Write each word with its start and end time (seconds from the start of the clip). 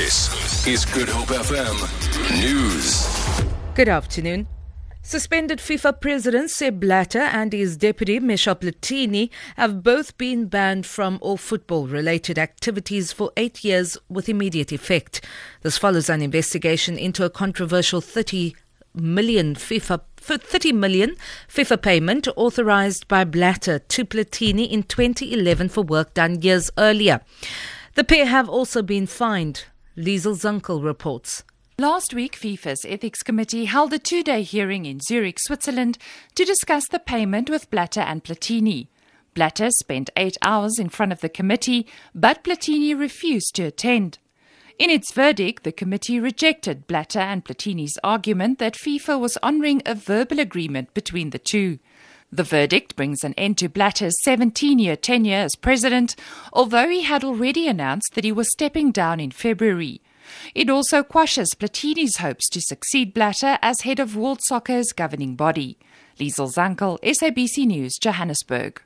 This 0.00 0.66
is 0.66 0.86
Good 0.86 1.10
Hope 1.10 1.28
FM 1.28 1.76
News. 2.40 3.44
Good 3.74 3.90
afternoon. 3.90 4.46
Suspended 5.02 5.58
FIFA 5.58 6.00
president 6.00 6.50
Sepp 6.50 6.76
Blatter 6.76 7.18
and 7.18 7.52
his 7.52 7.76
deputy 7.76 8.18
Michel 8.18 8.56
Platini 8.56 9.28
have 9.58 9.82
both 9.82 10.16
been 10.16 10.46
banned 10.46 10.86
from 10.86 11.18
all 11.20 11.36
football 11.36 11.86
related 11.86 12.38
activities 12.38 13.12
for 13.12 13.30
eight 13.36 13.62
years 13.62 13.98
with 14.08 14.30
immediate 14.30 14.72
effect. 14.72 15.22
This 15.60 15.76
follows 15.76 16.08
an 16.08 16.22
investigation 16.22 16.96
into 16.96 17.26
a 17.26 17.28
controversial 17.28 18.00
30 18.00 18.56
million 18.94 19.54
FIFA 19.54 20.00
30 20.16 20.72
million 20.72 21.14
FIFA 21.46 21.82
payment 21.82 22.26
authorized 22.36 23.06
by 23.06 23.24
Blatter 23.24 23.80
to 23.80 24.06
Platini 24.06 24.66
in 24.66 24.82
2011 24.82 25.68
for 25.68 25.82
work 25.82 26.14
done 26.14 26.40
years 26.40 26.70
earlier. 26.78 27.20
The 27.96 28.04
pair 28.04 28.24
have 28.24 28.48
also 28.48 28.80
been 28.80 29.06
fined. 29.06 29.64
Liesel 30.00 30.34
Zunkel 30.34 30.82
reports. 30.82 31.44
Last 31.78 32.14
week, 32.14 32.34
FIFA's 32.34 32.86
Ethics 32.88 33.22
Committee 33.22 33.66
held 33.66 33.92
a 33.92 33.98
two 33.98 34.22
day 34.22 34.42
hearing 34.42 34.86
in 34.86 34.98
Zurich, 35.00 35.38
Switzerland, 35.38 35.98
to 36.36 36.44
discuss 36.46 36.88
the 36.88 36.98
payment 36.98 37.50
with 37.50 37.70
Blatter 37.70 38.00
and 38.00 38.24
Platini. 38.24 38.88
Blatter 39.34 39.70
spent 39.70 40.08
eight 40.16 40.38
hours 40.40 40.78
in 40.78 40.88
front 40.88 41.12
of 41.12 41.20
the 41.20 41.28
committee, 41.28 41.86
but 42.14 42.42
Platini 42.42 42.98
refused 42.98 43.54
to 43.56 43.64
attend. 43.64 44.18
In 44.78 44.88
its 44.88 45.12
verdict, 45.12 45.64
the 45.64 45.72
committee 45.72 46.18
rejected 46.18 46.86
Blatter 46.86 47.18
and 47.18 47.44
Platini's 47.44 47.98
argument 48.02 48.58
that 48.58 48.78
FIFA 48.82 49.20
was 49.20 49.36
honouring 49.42 49.82
a 49.84 49.94
verbal 49.94 50.40
agreement 50.40 50.94
between 50.94 51.28
the 51.28 51.38
two. 51.38 51.78
The 52.32 52.44
verdict 52.44 52.94
brings 52.94 53.24
an 53.24 53.34
end 53.34 53.58
to 53.58 53.68
Blatter's 53.68 54.14
17 54.22 54.78
year 54.78 54.94
tenure 54.94 55.38
as 55.38 55.56
president, 55.56 56.14
although 56.52 56.88
he 56.88 57.02
had 57.02 57.24
already 57.24 57.66
announced 57.66 58.14
that 58.14 58.24
he 58.24 58.30
was 58.30 58.52
stepping 58.52 58.92
down 58.92 59.18
in 59.18 59.32
February. 59.32 60.00
It 60.54 60.70
also 60.70 61.02
quashes 61.02 61.54
Platini's 61.58 62.18
hopes 62.18 62.48
to 62.50 62.60
succeed 62.60 63.14
Blatter 63.14 63.58
as 63.62 63.80
head 63.80 63.98
of 63.98 64.14
World 64.14 64.40
Soccer's 64.42 64.92
governing 64.92 65.34
body. 65.34 65.76
Liesel 66.20 66.54
Zankel, 66.54 67.00
SABC 67.02 67.66
News, 67.66 67.98
Johannesburg. 68.00 68.80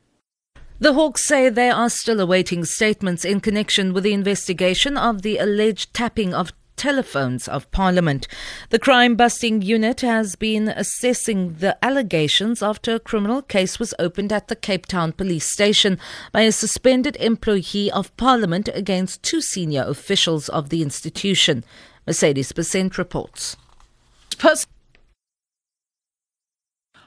The 0.78 0.94
Hawks 0.94 1.26
say 1.26 1.48
they 1.48 1.70
are 1.70 1.90
still 1.90 2.20
awaiting 2.20 2.64
statements 2.64 3.24
in 3.24 3.40
connection 3.40 3.92
with 3.92 4.04
the 4.04 4.12
investigation 4.12 4.96
of 4.96 5.22
the 5.22 5.38
alleged 5.38 5.92
tapping 5.92 6.32
of 6.32 6.52
telephones 6.76 7.48
of 7.48 7.70
Parliament. 7.70 8.26
The 8.70 8.78
crime 8.78 9.16
busting 9.16 9.62
unit 9.62 10.00
has 10.00 10.36
been 10.36 10.68
assessing 10.68 11.54
the 11.54 11.76
allegations 11.84 12.62
after 12.62 12.94
a 12.94 13.00
criminal 13.00 13.42
case 13.42 13.78
was 13.78 13.94
opened 13.98 14.32
at 14.32 14.48
the 14.48 14.56
Cape 14.56 14.86
Town 14.86 15.12
police 15.12 15.50
station 15.50 15.98
by 16.32 16.42
a 16.42 16.52
suspended 16.52 17.16
employee 17.16 17.90
of 17.90 18.16
Parliament 18.16 18.68
against 18.74 19.22
two 19.22 19.40
senior 19.40 19.84
officials 19.86 20.48
of 20.48 20.68
the 20.68 20.82
institution. 20.82 21.64
Mercedes 22.06 22.52
Besent 22.52 22.98
reports. 22.98 23.56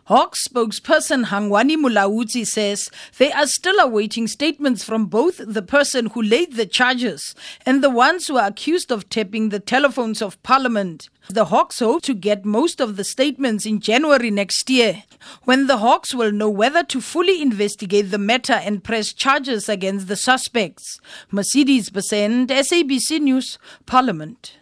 Hawks 0.08 0.47
spokesperson 0.47 1.25
Hangwani 1.25 1.75
Mulaudzi 1.75 2.47
says 2.47 2.89
they 3.17 3.30
are 3.33 3.45
still 3.45 3.77
awaiting 3.77 4.25
statements 4.25 4.81
from 4.81 5.08
both 5.08 5.41
the 5.45 5.61
person 5.61 6.05
who 6.05 6.22
laid 6.22 6.53
the 6.53 6.66
charges 6.66 7.36
and 7.66 7.83
the 7.83 7.89
ones 7.89 8.27
who 8.27 8.38
are 8.38 8.47
accused 8.47 8.89
of 8.89 9.09
tapping 9.09 9.49
the 9.49 9.59
telephones 9.59 10.22
of 10.22 10.41
Parliament. 10.44 11.09
The 11.27 11.44
Hawks 11.45 11.80
hope 11.80 12.03
to 12.03 12.14
get 12.14 12.45
most 12.45 12.80
of 12.80 12.95
the 12.95 13.03
statements 13.03 13.66
in 13.66 13.81
January 13.81 14.31
next 14.31 14.69
year, 14.69 15.03
when 15.44 15.67
the 15.67 15.80
Hawks 15.80 16.16
will 16.16 16.31
know 16.31 16.49
whether 16.49 16.86
to 16.86 17.02
fully 17.02 17.42
investigate 17.42 18.09
the 18.09 18.17
matter 18.17 18.53
and 18.53 18.86
press 18.86 19.11
charges 19.11 19.67
against 19.67 20.08
the 20.08 20.16
suspects. 20.16 21.02
Mercedes 21.31 21.89
Besent, 21.89 22.47
SABC 22.47 23.19
News, 23.19 23.59
Parliament. 23.86 24.53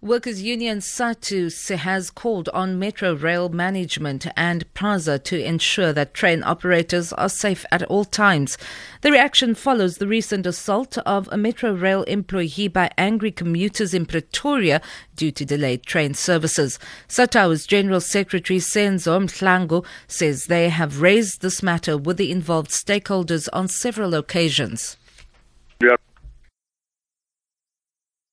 Workers' 0.00 0.42
Union 0.42 0.78
SATAWU 0.78 1.76
has 1.78 2.12
called 2.12 2.48
on 2.50 2.78
Metro 2.78 3.14
Rail 3.16 3.48
Management 3.48 4.28
and 4.36 4.72
PRASA 4.72 5.18
to 5.18 5.44
ensure 5.44 5.92
that 5.92 6.14
train 6.14 6.44
operators 6.44 7.12
are 7.14 7.28
safe 7.28 7.66
at 7.72 7.82
all 7.82 8.04
times. 8.04 8.56
The 9.00 9.10
reaction 9.10 9.56
follows 9.56 9.96
the 9.96 10.06
recent 10.06 10.46
assault 10.46 10.98
of 10.98 11.28
a 11.32 11.36
Metro 11.36 11.72
Rail 11.72 12.04
employee 12.04 12.68
by 12.68 12.92
angry 12.96 13.32
commuters 13.32 13.92
in 13.92 14.06
Pretoria 14.06 14.80
due 15.16 15.32
to 15.32 15.44
delayed 15.44 15.82
train 15.82 16.14
services. 16.14 16.78
SATAWU's 17.08 17.66
General 17.66 18.00
Secretary 18.00 18.60
Zenzo 18.60 19.20
Mahlangu 19.20 19.84
says 20.06 20.46
they 20.46 20.68
have 20.68 21.02
raised 21.02 21.42
this 21.42 21.60
matter 21.60 21.98
with 21.98 22.18
the 22.18 22.30
involved 22.30 22.70
stakeholders 22.70 23.48
on 23.52 23.66
several 23.66 24.14
occasions. 24.14 24.96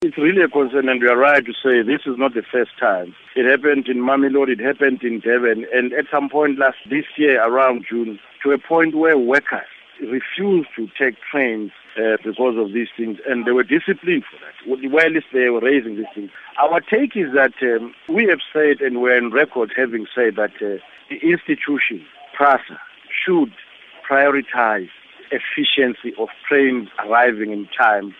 It's 0.05 0.19
really 0.19 0.43
a 0.43 0.47
concern, 0.47 0.88
and 0.88 1.01
we 1.01 1.07
are 1.07 1.17
right 1.17 1.43
to 1.43 1.51
say 1.51 1.81
this 1.81 2.05
is 2.05 2.16
not 2.16 2.35
the 2.35 2.43
first 2.43 2.77
time. 2.79 3.16
It 3.35 3.49
happened 3.49 3.88
in 3.88 4.03
Mamelodi, 4.03 4.51
it 4.51 4.59
happened 4.59 5.01
in 5.01 5.19
Devon, 5.19 5.66
and 5.73 5.93
at 5.93 6.05
some 6.11 6.29
point 6.29 6.59
last 6.59 6.77
this 6.88 7.05
year, 7.17 7.41
around 7.43 7.88
June, 7.89 8.19
to 8.44 8.51
a 8.51 8.59
point 8.59 8.94
where 8.94 9.17
workers 9.17 9.65
refused 9.99 10.69
to 10.75 10.88
take 10.95 11.15
trains 11.31 11.71
uh, 11.97 12.17
because 12.23 12.55
of 12.55 12.71
these 12.71 12.89
things, 12.95 13.17
and 13.27 13.47
they 13.47 13.51
were 13.51 13.63
disciplined 13.63 14.25
for 14.29 14.38
that. 14.45 14.91
While 14.91 15.09
they 15.33 15.49
were 15.49 15.59
raising 15.59 15.95
these 15.95 16.13
things, 16.13 16.29
our 16.61 16.81
take 16.81 17.17
is 17.17 17.33
that 17.33 17.53
um, 17.63 17.95
we 18.07 18.27
have 18.27 18.41
said, 18.53 18.81
and 18.81 19.01
we're 19.01 19.17
in 19.17 19.31
record 19.31 19.73
having 19.75 20.05
said 20.13 20.35
that 20.35 20.53
uh, 20.61 20.77
the 21.09 21.17
institution, 21.23 22.05
PRASA, 22.38 22.79
should 23.09 23.51
prioritize 24.07 24.89
efficiency 25.31 26.13
of 26.19 26.29
trains 26.47 26.89
arriving 26.99 27.51
in 27.51 27.67
time 27.75 28.13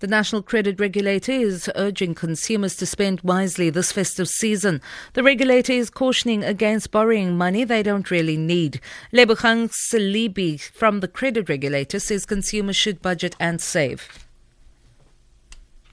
the 0.00 0.06
National 0.06 0.42
Credit 0.42 0.80
Regulator 0.80 1.32
is 1.32 1.70
urging 1.76 2.14
consumers 2.14 2.74
to 2.76 2.86
spend 2.86 3.20
wisely 3.20 3.68
this 3.68 3.92
festive 3.92 4.28
season. 4.28 4.80
The 5.12 5.22
regulator 5.22 5.74
is 5.74 5.90
cautioning 5.90 6.42
against 6.42 6.90
borrowing 6.90 7.36
money 7.36 7.64
they 7.64 7.82
don't 7.82 8.10
really 8.10 8.38
need. 8.38 8.80
Lebogang 9.12 9.70
Salibi 9.70 10.58
from 10.58 11.00
the 11.00 11.08
credit 11.08 11.50
regulator 11.50 11.98
says 11.98 12.24
consumers 12.24 12.76
should 12.76 13.02
budget 13.02 13.36
and 13.38 13.60
save. 13.60 14.26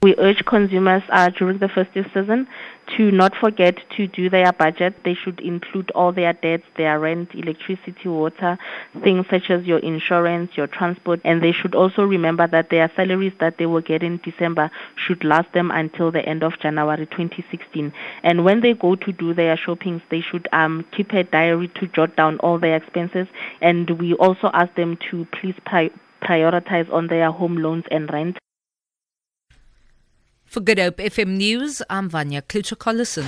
We 0.02 0.14
urge 0.16 0.44
consumers 0.46 1.02
uh, 1.10 1.28
during 1.30 1.58
the 1.58 1.68
festive 1.68 2.06
season 2.14 2.48
to 2.96 3.10
not 3.10 3.34
forget 3.36 3.78
to 3.96 4.06
do 4.06 4.30
their 4.30 4.52
budget. 4.52 4.94
They 5.04 5.14
should 5.14 5.40
include 5.40 5.90
all 5.92 6.12
their 6.12 6.32
debts, 6.32 6.64
their 6.76 6.98
rent, 6.98 7.34
electricity, 7.34 8.08
water, 8.08 8.58
things 9.02 9.26
such 9.30 9.50
as 9.50 9.64
your 9.64 9.78
insurance, 9.78 10.56
your 10.56 10.66
transport, 10.66 11.20
and 11.24 11.42
they 11.42 11.52
should 11.52 11.74
also 11.74 12.02
remember 12.02 12.46
that 12.46 12.70
their 12.70 12.90
salaries 12.96 13.32
that 13.40 13.58
they 13.58 13.66
will 13.66 13.80
get 13.80 14.02
in 14.02 14.20
December 14.24 14.70
should 14.96 15.24
last 15.24 15.52
them 15.52 15.70
until 15.70 16.10
the 16.10 16.24
end 16.24 16.42
of 16.42 16.58
January 16.60 17.06
2016. 17.06 17.92
And 18.22 18.44
when 18.44 18.60
they 18.60 18.74
go 18.74 18.94
to 18.96 19.12
do 19.12 19.34
their 19.34 19.56
shoppings, 19.56 20.02
they 20.10 20.20
should 20.20 20.48
um, 20.52 20.84
keep 20.92 21.12
a 21.12 21.24
diary 21.24 21.68
to 21.76 21.86
jot 21.88 22.16
down 22.16 22.38
all 22.38 22.58
their 22.58 22.76
expenses. 22.76 23.26
And 23.60 23.90
we 23.98 24.14
also 24.14 24.50
ask 24.54 24.74
them 24.74 24.98
to 25.10 25.26
please 25.32 25.54
pri- 25.64 25.90
prioritize 26.22 26.92
on 26.92 27.08
their 27.08 27.30
home 27.30 27.56
loans 27.56 27.84
and 27.90 28.10
rent. 28.12 28.38
For 30.48 30.60
Good 30.60 30.78
Hope 30.78 30.96
FM 30.96 31.36
News, 31.36 31.82
I'm 31.90 32.08
Vanya 32.08 32.40
Klucher-Collison. 32.40 33.26